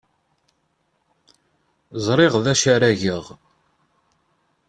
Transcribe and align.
Ẓriɣ 2.05 2.33
d 2.43 2.45
acu 2.53 2.67
ara 2.75 2.99
geɣ. 3.01 3.25